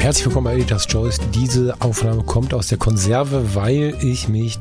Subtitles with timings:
[0.00, 1.20] Herzlich willkommen bei Editor's Choice.
[1.34, 4.58] Diese Aufnahme kommt aus der Konserve, weil ich mich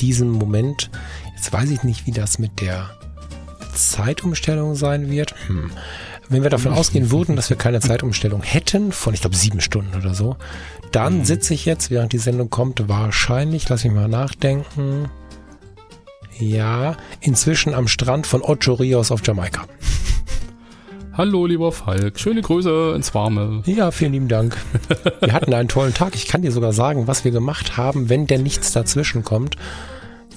[0.00, 0.90] diesen Moment,
[1.36, 2.90] jetzt weiß ich nicht, wie das mit der
[3.72, 5.34] Zeitumstellung sein wird.
[5.46, 5.70] Hm.
[6.28, 9.96] Wenn wir davon ausgehen würden, dass wir keine Zeitumstellung hätten, von ich glaube sieben Stunden
[9.96, 10.36] oder so,
[10.90, 15.08] dann sitze ich jetzt, während die Sendung kommt, wahrscheinlich, lass mich mal nachdenken,
[16.36, 19.66] ja, inzwischen am Strand von Ocho Rios auf Jamaika.
[21.20, 22.18] Hallo, lieber Falk.
[22.18, 23.62] Schöne Grüße ins Warme.
[23.66, 24.56] Ja, vielen lieben Dank.
[25.20, 26.14] Wir hatten einen tollen Tag.
[26.14, 29.56] Ich kann dir sogar sagen, was wir gemacht haben, wenn denn nichts dazwischen kommt.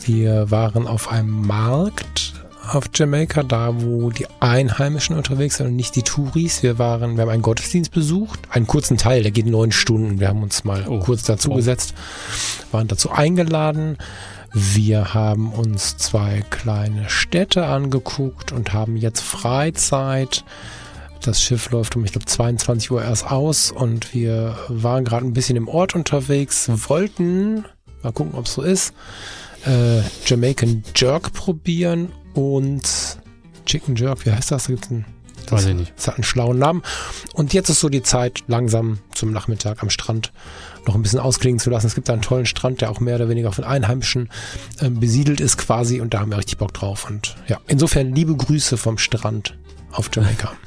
[0.01, 2.33] Wir waren auf einem Markt
[2.69, 6.63] auf Jamaika, da wo die Einheimischen unterwegs sind und nicht die Touris.
[6.63, 10.19] Wir waren, wir haben einen Gottesdienst besucht, einen kurzen Teil, der geht neun Stunden.
[10.19, 11.55] Wir haben uns mal oh, kurz dazu wow.
[11.55, 11.93] gesetzt,
[12.73, 13.97] waren dazu eingeladen.
[14.53, 20.45] Wir haben uns zwei kleine Städte angeguckt und haben jetzt Freizeit.
[21.23, 25.33] Das Schiff läuft um, ich glaube, 22 Uhr erst aus und wir waren gerade ein
[25.33, 27.65] bisschen im Ort unterwegs, wollten,
[28.03, 28.93] mal gucken, ob es so ist,
[29.65, 33.17] äh, Jamaican Jerk probieren und
[33.65, 34.65] Chicken Jerk, wie heißt das?
[34.65, 35.05] Da gibt's einen
[35.45, 35.93] das, Weiß ich nicht.
[35.95, 36.83] Das hat einen schlauen Namen.
[37.33, 40.31] Und jetzt ist so die Zeit, langsam zum Nachmittag am Strand
[40.85, 41.87] noch ein bisschen ausklingen zu lassen.
[41.87, 44.29] Es gibt da einen tollen Strand, der auch mehr oder weniger von Einheimischen
[44.79, 47.09] äh, besiedelt ist quasi und da haben wir richtig Bock drauf.
[47.09, 49.55] Und ja, insofern liebe Grüße vom Strand
[49.91, 50.51] auf Jamaika.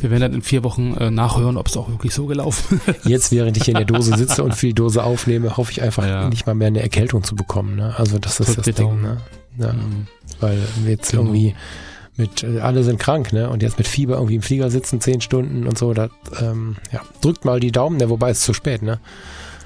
[0.00, 3.04] Wir werden dann in vier Wochen äh, nachhören, ob es auch wirklich so gelaufen ist.
[3.04, 6.06] Jetzt, während ich in der Dose sitze und für die Dose aufnehme, hoffe ich einfach
[6.06, 6.26] ja.
[6.30, 7.76] nicht mal mehr eine Erkältung zu bekommen.
[7.76, 7.94] Ne?
[7.98, 9.02] Also das ist das Ding.
[9.02, 9.18] Ne?
[9.58, 10.06] Ja, mhm.
[10.40, 11.24] Weil wir jetzt genau.
[11.24, 11.54] irgendwie
[12.20, 13.50] mit, äh, alle sind krank, ne?
[13.50, 16.10] Und jetzt mit Fieber irgendwie im Flieger sitzen, zehn Stunden und so, das,
[16.40, 18.08] ähm, ja, drückt mal die Daumen, ne?
[18.10, 19.00] Wobei es zu spät, ne?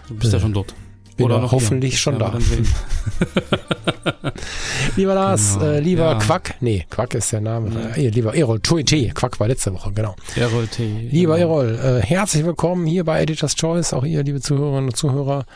[0.09, 0.75] Du bist ja, ja schon dort.
[1.16, 1.98] Bin Oder hoffentlich hier.
[1.98, 2.38] schon ja, da.
[4.97, 5.64] lieber Lars, genau.
[5.66, 6.19] äh, lieber ja.
[6.19, 7.70] Quack, nee, Quack ist der Name.
[7.72, 7.91] Ja.
[7.97, 10.16] Äh, lieber Erol, Tui T, Quack war letzte Woche, genau.
[10.34, 11.09] Erol T.
[11.12, 11.60] Lieber genau.
[11.60, 15.47] Erol, äh, herzlich willkommen hier bei Editor's Choice, auch ihr, liebe Zuhörerinnen und Zuhörer.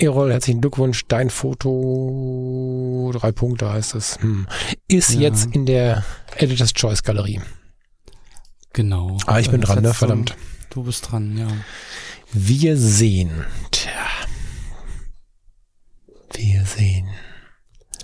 [0.00, 1.04] Erol, herzlichen Glückwunsch.
[1.08, 4.46] Dein Foto, drei Punkte heißt es, hm,
[4.88, 5.20] ist ja.
[5.20, 6.04] jetzt in der
[6.36, 7.40] Editor's Choice Galerie.
[8.72, 9.18] Genau.
[9.26, 9.92] Ah, ich bin dran, ne?
[9.92, 10.36] Verdammt.
[10.70, 11.48] Du bist dran, ja.
[12.32, 13.44] Wir sehen.
[13.70, 13.90] Tja.
[16.32, 17.08] Wir sehen.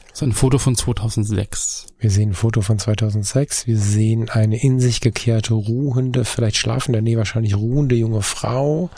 [0.08, 1.86] Das ist ein Foto von 2006.
[1.98, 3.66] Wir sehen ein Foto von 2006.
[3.66, 8.90] Wir sehen eine in sich gekehrte, ruhende, vielleicht schlafende, nee, wahrscheinlich ruhende junge Frau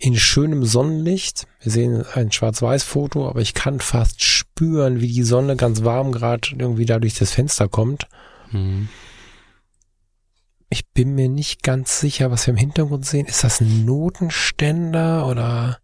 [0.00, 1.46] in schönem Sonnenlicht.
[1.60, 6.48] Wir sehen ein Schwarz-Weiß-Foto, aber ich kann fast spüren, wie die Sonne ganz warm gerade
[6.58, 8.08] irgendwie da durch das Fenster kommt.
[8.50, 8.88] Mhm.
[10.70, 13.26] Ich bin mir nicht ganz sicher, was wir im Hintergrund sehen.
[13.26, 15.78] Ist das ein Notenständer oder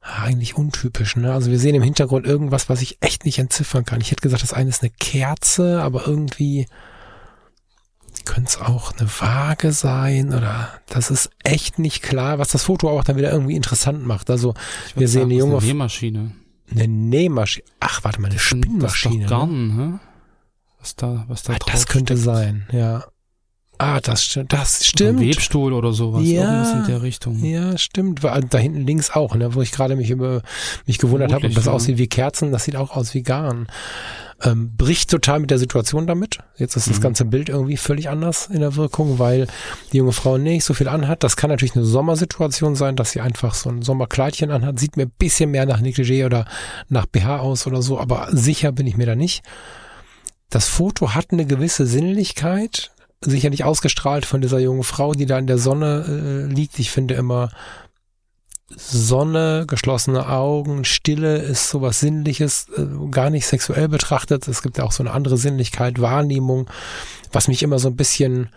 [0.00, 1.32] ah, eigentlich untypisch, ne?
[1.32, 4.00] Also wir sehen im Hintergrund irgendwas, was ich echt nicht entziffern kann.
[4.00, 6.66] Ich hätte gesagt, das eine ist eine Kerze, aber irgendwie
[8.24, 12.88] könnte es auch eine Waage sein oder das ist echt nicht klar, was das Foto
[12.88, 14.30] auch dann wieder irgendwie interessant macht.
[14.30, 14.54] Also
[14.94, 16.32] wir sehen eine junge eine Nähmaschine.
[16.70, 17.66] Eine Nähmaschine.
[17.80, 19.22] Ach, warte mal, eine Spinnmaschine.
[19.22, 20.00] Das doch Garn, ne?
[20.80, 22.24] Was da, was da ah, Das könnte steckt.
[22.24, 23.04] sein, ja.
[23.78, 24.52] Ah, das stimmt.
[24.52, 25.20] Das stimmt.
[25.20, 26.22] Ein Webstuhl oder sowas.
[26.24, 27.44] Ja, irgendwas in der Richtung.
[27.44, 28.22] Ja, stimmt.
[28.22, 30.42] Da hinten links auch, ne, wo ich gerade mich über
[30.86, 31.72] mich gewundert habe, ob das ja.
[31.72, 32.52] aussieht wie Kerzen.
[32.52, 33.66] Das sieht auch aus wie Garn.
[34.44, 36.38] Ähm, bricht total mit der Situation damit.
[36.56, 37.02] Jetzt ist das mhm.
[37.02, 39.46] ganze Bild irgendwie völlig anders in der Wirkung, weil
[39.92, 41.22] die junge Frau nicht so viel anhat.
[41.22, 44.80] Das kann natürlich eine Sommersituation sein, dass sie einfach so ein Sommerkleidchen anhat.
[44.80, 46.46] Sieht mir ein bisschen mehr nach Negligé oder
[46.88, 49.44] nach BH aus oder so, aber sicher bin ich mir da nicht.
[50.50, 52.90] Das Foto hat eine gewisse Sinnlichkeit,
[53.20, 56.78] sicherlich ausgestrahlt von dieser jungen Frau, die da in der Sonne äh, liegt.
[56.78, 57.50] Ich finde immer,
[58.76, 64.48] Sonne, geschlossene Augen, Stille ist sowas Sinnliches, äh, gar nicht sexuell betrachtet.
[64.48, 66.68] Es gibt ja auch so eine andere Sinnlichkeit, Wahrnehmung,
[67.32, 68.50] was mich immer so ein bisschen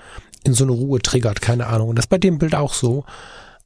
[0.43, 1.89] in so eine Ruhe triggert, keine Ahnung.
[1.89, 3.05] Und das ist bei dem Bild auch so.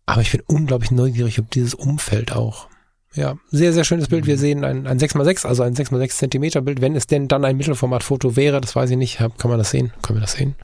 [0.06, 2.68] Aber ich bin unglaublich neugierig ob dieses Umfeld auch.
[3.14, 4.28] Ja, sehr, sehr schönes Bild.
[4.28, 4.40] Wir mhm.
[4.40, 6.82] sehen ein, ein 6x6, also ein 6x6 Zentimeter Bild.
[6.82, 9.18] Wenn es denn dann ein Mittelformatfoto wäre, das weiß ich nicht.
[9.18, 9.92] Kann man das sehen?
[10.02, 10.56] Können wir das sehen?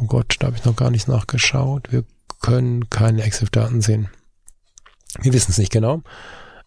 [0.00, 1.92] Oh Gott, da habe ich noch gar nicht nachgeschaut.
[1.92, 2.04] Wir
[2.40, 4.08] können keine EXIF-Daten sehen.
[5.20, 6.02] Wir wissen es nicht genau.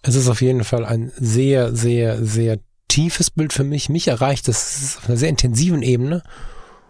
[0.02, 3.90] Es ist auf jeden Fall ein sehr, sehr, sehr tiefes Bild für mich.
[3.90, 6.24] Mich erreicht es auf einer sehr intensiven Ebene.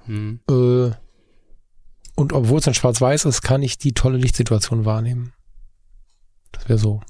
[0.05, 0.39] Hm.
[0.49, 0.91] Äh,
[2.15, 5.33] und obwohl es ein Schwarz-Weiß ist, kann ich die tolle Lichtsituation wahrnehmen.
[6.51, 7.01] Das wäre so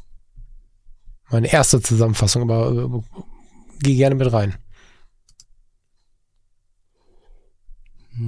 [1.29, 3.19] meine erste Zusammenfassung, aber äh,
[3.81, 4.55] geh gerne mit rein.
[8.13, 8.23] Also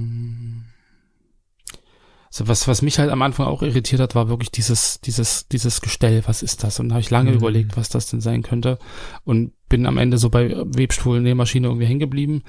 [2.44, 6.22] was, was mich halt am Anfang auch irritiert hat, war wirklich dieses, dieses, dieses Gestell.
[6.26, 6.80] Was ist das?
[6.80, 7.36] Und da habe ich lange mhm.
[7.36, 8.78] überlegt, was das denn sein könnte.
[9.24, 12.42] Und bin am Ende so bei Webstuhl Nähmaschine irgendwie hängen geblieben,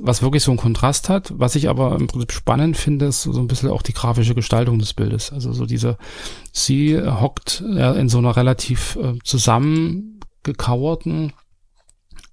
[0.00, 1.32] was wirklich so einen Kontrast hat.
[1.36, 4.78] Was ich aber im Prinzip spannend finde, ist so ein bisschen auch die grafische Gestaltung
[4.78, 5.32] des Bildes.
[5.32, 5.98] Also so diese,
[6.52, 11.32] sie hockt ja, in so einer relativ äh, zusammengekauerten,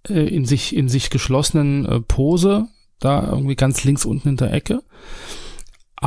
[0.08, 2.68] äh, in sich, in sich geschlossenen äh, Pose,
[3.00, 4.84] da irgendwie ganz links unten in der Ecke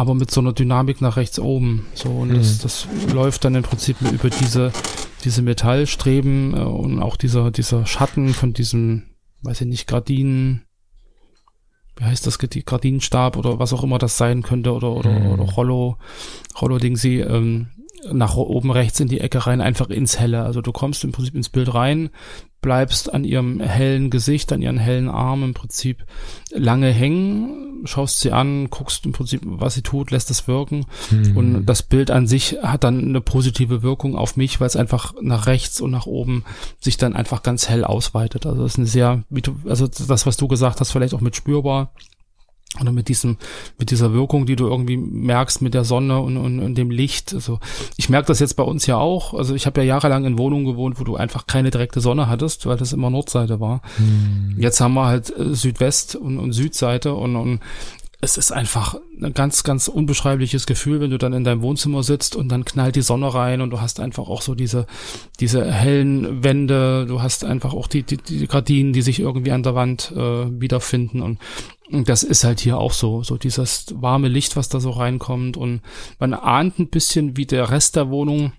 [0.00, 1.87] aber mit so einer Dynamik nach rechts oben.
[1.93, 2.37] So, und mhm.
[2.37, 4.73] das, das läuft dann im Prinzip über diese,
[5.25, 9.02] diese Metallstreben äh, und auch dieser, dieser Schatten von diesem,
[9.43, 10.62] weiß ich nicht, Gardinen,
[11.99, 15.26] wie heißt das, Gardinenstab oder was auch immer das sein könnte oder, oder, mhm.
[15.32, 15.99] oder Rollo,
[16.58, 17.69] Rollo-Ding sie, ähm,
[18.11, 20.44] nach oben rechts in die Ecke rein, einfach ins Helle.
[20.44, 22.08] Also du kommst im Prinzip ins Bild rein,
[22.61, 26.05] bleibst an ihrem hellen Gesicht, an ihren hellen Armen im Prinzip
[26.51, 30.87] lange hängen, schaust sie an, guckst im Prinzip, was sie tut, lässt es wirken.
[31.11, 31.37] Mhm.
[31.37, 35.15] Und das Bild an sich hat dann eine positive Wirkung auf mich, weil es einfach
[35.21, 36.45] nach rechts und nach oben
[36.81, 38.47] sich dann einfach ganz hell ausweitet.
[38.47, 41.21] Also das ist eine sehr, wie du, also das, was du gesagt hast, vielleicht auch
[41.21, 41.93] mit spürbar
[42.79, 43.37] oder mit diesem,
[43.79, 47.35] mit dieser Wirkung, die du irgendwie merkst mit der Sonne und, und, und dem Licht.
[47.35, 47.59] Also
[47.97, 49.35] ich merke das jetzt bei uns ja auch.
[49.35, 52.67] Also ich habe ja jahrelang in Wohnungen gewohnt, wo du einfach keine direkte Sonne hattest,
[52.67, 53.83] weil das immer Nordseite war.
[53.97, 54.55] Hm.
[54.57, 57.61] Jetzt haben wir halt äh, Südwest und, und Südseite und, und
[58.23, 62.37] es ist einfach ein ganz, ganz unbeschreibliches Gefühl, wenn du dann in deinem Wohnzimmer sitzt
[62.37, 64.87] und dann knallt die Sonne rein und du hast einfach auch so diese,
[65.41, 69.63] diese hellen Wände, du hast einfach auch die, die, die Gardinen, die sich irgendwie an
[69.63, 71.39] der Wand äh, wiederfinden und
[71.91, 75.81] das ist halt hier auch so, so dieses warme Licht, was da so reinkommt und
[76.19, 78.53] man ahnt ein bisschen, wie der Rest der Wohnung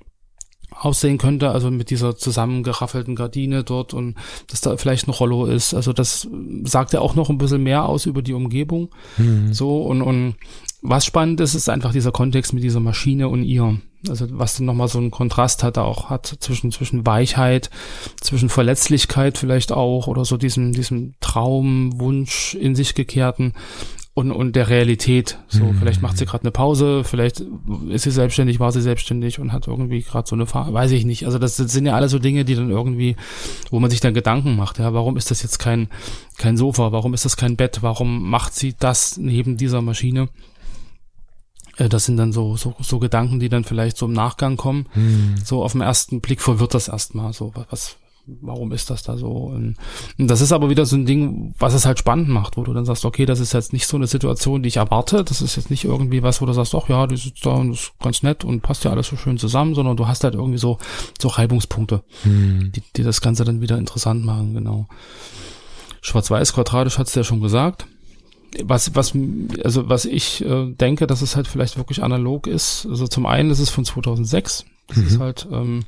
[0.72, 4.16] aussehen könnte, also mit dieser zusammengeraffelten Gardine dort und
[4.48, 5.74] dass da vielleicht ein Rollo ist.
[5.74, 6.28] Also das
[6.63, 8.89] sagt ja auch noch ein bisschen mehr aus über die Umgebung.
[9.18, 9.54] Mhm.
[9.54, 10.36] So und, und
[10.81, 13.80] was spannend ist, ist einfach dieser Kontext mit dieser Maschine und ihr.
[14.07, 17.69] Also was dann nochmal so einen Kontrast hat, auch hat zwischen, zwischen Weichheit,
[18.19, 23.53] zwischen Verletzlichkeit vielleicht auch oder so diesem, diesem Traumwunsch in sich gekehrten
[24.13, 25.38] und, und der Realität.
[25.48, 25.77] So, mhm.
[25.80, 27.44] vielleicht macht sie gerade eine Pause, vielleicht
[27.89, 31.06] ist sie selbstständig, war sie selbstständig und hat irgendwie gerade so eine Phase, weiß ich
[31.06, 31.25] nicht.
[31.25, 33.15] Also das sind ja alles so Dinge, die dann irgendwie,
[33.69, 35.88] wo man sich dann Gedanken macht, ja, warum ist das jetzt kein,
[36.38, 40.27] kein Sofa, warum ist das kein Bett, warum macht sie das neben dieser Maschine?
[41.77, 44.88] Äh, das sind dann so, so, so Gedanken, die dann vielleicht so im Nachgang kommen.
[44.95, 45.35] Mhm.
[45.44, 47.33] So auf den ersten Blick verwirrt das erstmal.
[47.33, 49.29] So, was, warum ist das da so?
[49.29, 49.75] Und,
[50.18, 52.73] und, das ist aber wieder so ein Ding, was es halt spannend macht, wo du
[52.73, 55.23] dann sagst, okay, das ist jetzt nicht so eine Situation, die ich erwarte.
[55.23, 57.74] Das ist jetzt nicht irgendwie was, wo du sagst, ach ja, die sitzt da und
[57.74, 60.59] ist ganz nett und passt ja alles so schön zusammen, sondern du hast halt irgendwie
[60.59, 60.77] so,
[61.19, 62.71] so Reibungspunkte, hm.
[62.74, 64.88] die, die das Ganze dann wieder interessant machen, genau.
[66.01, 67.85] Schwarz-Weiß quadratisch hat's ja schon gesagt.
[68.63, 69.13] Was, was,
[69.63, 72.86] also was ich äh, denke, dass es halt vielleicht wirklich analog ist.
[72.89, 75.07] Also zum einen ist es von 2006, das mhm.
[75.07, 75.86] ist halt ähm,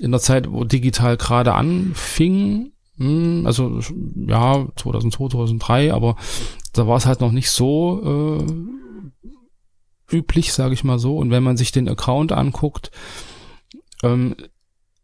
[0.00, 3.80] in der Zeit, wo digital gerade anfing, mh, hm, also
[4.16, 6.16] ja, 2002, 2003, aber
[6.72, 8.40] da war es halt noch nicht so
[10.10, 11.16] äh, üblich, sage ich mal so.
[11.16, 12.90] Und wenn man sich den Account anguckt,
[14.02, 14.36] ähm,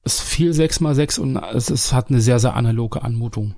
[0.05, 3.55] ist viel 6x6 und es, es hat eine sehr, sehr analoge Anmutung.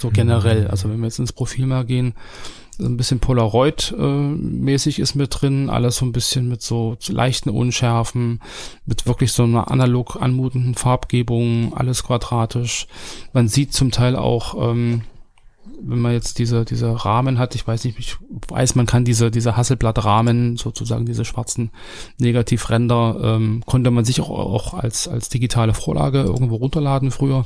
[0.00, 0.68] So generell.
[0.68, 2.14] Also wenn wir jetzt ins Profil mal gehen,
[2.78, 8.40] ein bisschen Polaroid-mäßig ist mit drin, alles so ein bisschen mit so leichten Unschärfen,
[8.86, 12.86] mit wirklich so einer analog anmutenden Farbgebung, alles quadratisch.
[13.32, 15.02] Man sieht zum Teil auch ähm,
[15.82, 18.16] wenn man jetzt diese, diese Rahmen hat, ich weiß nicht, ich
[18.48, 21.70] weiß, man kann diese, diese Hasselblatt-Rahmen, sozusagen diese schwarzen
[22.18, 27.44] Negativränder, ähm, konnte man sich auch, auch als, als digitale Vorlage irgendwo runterladen früher,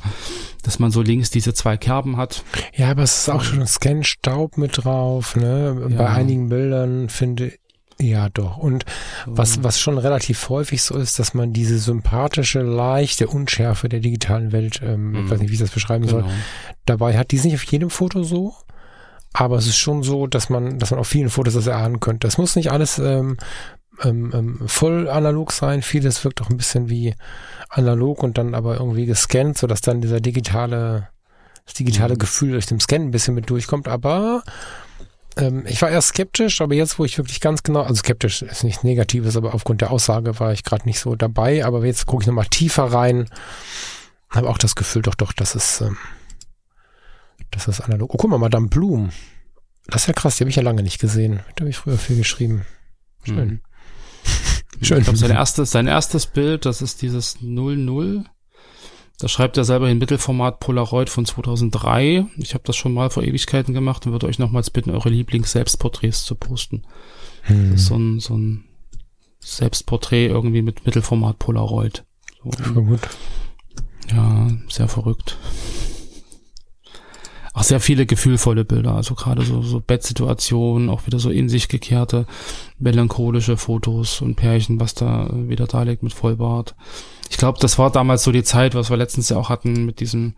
[0.63, 2.43] dass man so links diese zwei Kerben hat.
[2.75, 5.87] Ja, aber es ist auch schon Scan-Staub mit drauf, ne?
[5.89, 5.97] Ja.
[5.97, 7.53] Bei einigen Bildern finde
[7.99, 8.57] ja, doch.
[8.57, 8.85] Und
[9.25, 14.51] was, was schon relativ häufig so ist, dass man diese sympathische, leichte Unschärfe der digitalen
[14.51, 15.25] Welt, ähm, mhm.
[15.25, 16.21] ich weiß nicht, wie ich das beschreiben genau.
[16.21, 16.29] soll,
[16.85, 17.31] dabei hat.
[17.31, 18.53] Die ist nicht auf jedem Foto so,
[19.31, 22.27] aber es ist schon so, dass man, dass man auf vielen Fotos das erahnen könnte.
[22.27, 23.37] Das muss nicht alles ähm,
[24.03, 25.81] ähm, ähm, voll analog sein.
[25.81, 27.15] Vieles wirkt auch ein bisschen wie
[27.69, 31.09] analog und dann aber irgendwie gescannt, sodass dann dieser digitale,
[31.65, 32.19] das digitale mhm.
[32.19, 33.87] Gefühl durch den Scan ein bisschen mit durchkommt.
[33.87, 34.43] Aber
[35.37, 38.63] ähm, ich war erst skeptisch, aber jetzt, wo ich wirklich ganz genau, also skeptisch ist
[38.63, 41.65] nichts Negatives, aber aufgrund der Aussage war ich gerade nicht so dabei.
[41.65, 43.29] Aber jetzt gucke ich nochmal tiefer rein,
[44.29, 45.97] habe auch das Gefühl, doch, doch, das ist, ähm,
[47.51, 48.13] das ist analog.
[48.13, 49.11] Oh, guck mal, Madame Blum.
[49.87, 51.41] Das ist ja krass, die habe ich ja lange nicht gesehen.
[51.55, 52.65] Da habe ich früher viel geschrieben.
[53.23, 53.35] Schön.
[53.35, 53.41] Mhm.
[53.45, 53.61] Schön.
[54.81, 58.25] Ich glaube, sein erstes, sein erstes Bild, das ist dieses 00
[59.19, 62.25] Da schreibt er selber in Mittelformat Polaroid von 2003.
[62.37, 66.25] Ich habe das schon mal vor Ewigkeiten gemacht und würde euch nochmals bitten, eure Lieblings-Selbstporträts
[66.25, 66.83] zu posten.
[67.43, 67.71] Hm.
[67.71, 68.65] Das ist so ein, so ein
[69.39, 72.03] Selbstporträt irgendwie mit Mittelformat Polaroid.
[72.43, 73.01] So, gut.
[74.11, 75.37] Ja, sehr verrückt.
[77.55, 81.69] Auch sehr viele gefühlvolle Bilder, also gerade so, so Bettsituationen, auch wieder so in sich
[81.69, 82.25] gekehrte,
[82.79, 86.75] melancholische Fotos und Pärchen, was da wieder da liegt mit Vollbart.
[87.29, 90.01] Ich glaube, das war damals so die Zeit, was wir letztens ja auch hatten mit
[90.01, 90.35] diesem,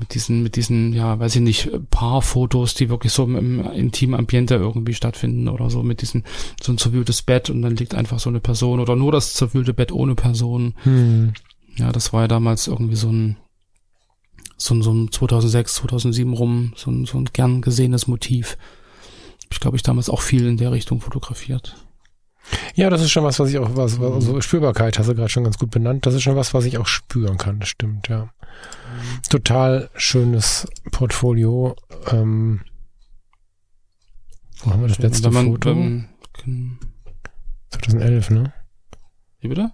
[0.00, 4.56] mit diesen, mit diesen, ja, weiß ich nicht, Paarfotos, die wirklich so im intimen Ambiente
[4.56, 6.24] irgendwie stattfinden oder so mit diesem,
[6.60, 9.72] so ein zerwühltes Bett und dann liegt einfach so eine Person oder nur das zerwühlte
[9.72, 10.74] Bett ohne Person.
[10.82, 11.32] Hm.
[11.76, 13.36] Ja, das war ja damals irgendwie so ein,
[14.64, 18.56] so ein, so ein 2006, 2007 rum, so ein, so ein gern gesehenes Motiv.
[19.50, 21.76] Ich glaube, ich damals auch viel in der Richtung fotografiert.
[22.74, 25.28] Ja, das ist schon was, was ich auch, was, was also Spürbarkeit hast du gerade
[25.28, 26.06] schon ganz gut benannt.
[26.06, 28.30] Das ist schon was, was ich auch spüren kann, das stimmt, ja.
[29.28, 31.76] Total schönes Portfolio.
[32.10, 32.62] Ähm,
[34.62, 35.70] wo haben wir das letzte man, Foto?
[35.70, 36.08] Ähm,
[37.70, 38.52] 2011, ne?
[39.40, 39.72] Wie bitte?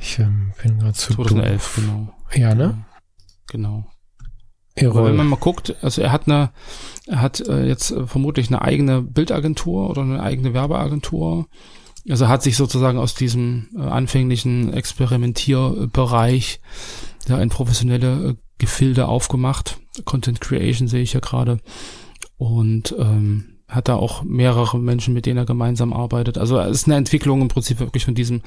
[0.00, 1.74] Ich ähm, bin gerade zu 2011, doof.
[1.76, 2.14] genau.
[2.34, 2.84] Ja, ne?
[3.50, 3.84] Genau.
[4.80, 6.50] Aber wenn man mal guckt, also er hat eine,
[7.06, 11.48] er hat äh, jetzt äh, vermutlich eine eigene Bildagentur oder eine eigene Werbeagentur.
[12.08, 16.60] Also hat sich sozusagen aus diesem äh, anfänglichen Experimentierbereich
[17.28, 19.78] ja ein professionelle äh, Gefilde aufgemacht.
[20.04, 21.58] Content Creation sehe ich ja gerade.
[22.38, 26.38] Und ähm, hat da auch mehrere Menschen, mit denen er gemeinsam arbeitet.
[26.38, 28.42] Also es ist eine Entwicklung im Prinzip wirklich von diesem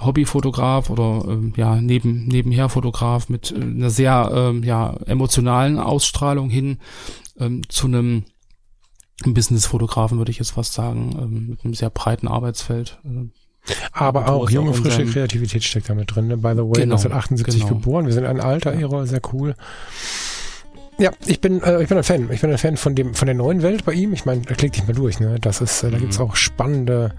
[0.00, 6.50] Hobbyfotograf oder ähm, ja neben nebenher Fotograf mit äh, einer sehr ähm, ja emotionalen Ausstrahlung
[6.50, 6.78] hin
[7.38, 8.24] ähm, zu einem
[9.24, 12.98] Business-Fotografen würde ich jetzt fast sagen ähm, mit einem sehr breiten Arbeitsfeld.
[13.04, 13.28] Also,
[13.92, 16.28] aber auch junge, frische Kreativität steckt da mit drin.
[16.28, 16.36] Ne?
[16.36, 17.74] By the way, genau, 1978 genau.
[17.74, 18.06] geboren.
[18.06, 19.54] Wir sind ein alter Erol, sehr cool.
[20.98, 22.30] Ja, ich bin, äh, ich bin ein Fan.
[22.32, 24.12] Ich bin ein Fan von dem, von der neuen Welt bei ihm.
[24.12, 25.38] Ich meine, da klickt dich mal durch, ne?
[25.40, 26.02] Das ist, äh, da mhm.
[26.02, 27.12] gibt's auch spannende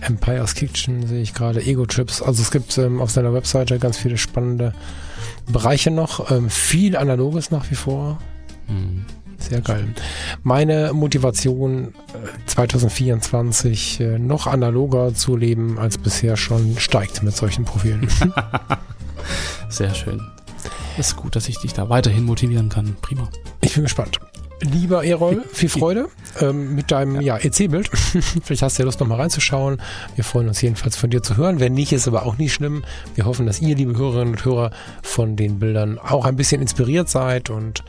[0.00, 2.22] Empire's Kitchen, sehe ich gerade, Ego-Trips.
[2.22, 4.72] Also es gibt ähm, auf seiner Webseite ganz viele spannende
[5.46, 6.30] Bereiche noch.
[6.30, 8.18] Ähm, viel Analoges nach wie vor.
[8.68, 9.04] Mhm.
[9.38, 9.88] Sehr geil.
[10.42, 11.94] Meine Motivation
[12.46, 18.08] 2024 äh, äh, noch analoger zu leben als bisher schon steigt mit solchen Profilen.
[19.68, 20.20] Sehr schön.
[20.98, 22.96] Ist gut, dass ich dich da weiterhin motivieren kann.
[23.00, 23.28] Prima.
[23.60, 24.20] Ich bin gespannt.
[24.62, 26.08] Lieber Erol, viel Freude
[26.40, 27.38] ähm, mit deinem ja.
[27.38, 27.88] ja EC-Bild.
[28.42, 29.80] Vielleicht hast du ja Lust, nochmal reinzuschauen.
[30.16, 31.60] Wir freuen uns jedenfalls von dir zu hören.
[31.60, 32.84] Wenn nicht, ist aber auch nicht schlimm.
[33.14, 34.70] Wir hoffen, dass ihr, liebe Hörerinnen und Hörer,
[35.02, 37.48] von den Bildern auch ein bisschen inspiriert seid.
[37.48, 37.84] Und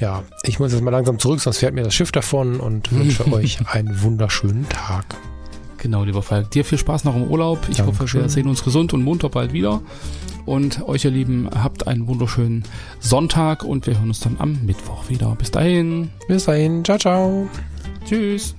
[0.00, 3.26] ja, ich muss jetzt mal langsam zurück, sonst fährt mir das Schiff davon und wünsche
[3.32, 5.04] euch einen wunderschönen Tag.
[5.78, 6.50] Genau, lieber Falk.
[6.50, 7.58] Dir viel Spaß noch im Urlaub.
[7.68, 7.86] Ich Dankeschön.
[7.86, 9.82] hoffe, wir sehen uns gesund und munter bald wieder.
[10.44, 12.64] Und euch, ihr Lieben, habt einen wunderschönen
[13.00, 15.34] Sonntag und wir hören uns dann am Mittwoch wieder.
[15.36, 16.10] Bis dahin.
[16.28, 16.84] Bis dahin.
[16.84, 17.48] Ciao, ciao.
[18.06, 18.54] Tschüss.